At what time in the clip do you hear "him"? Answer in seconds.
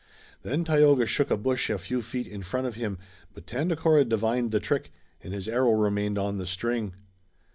2.71-2.97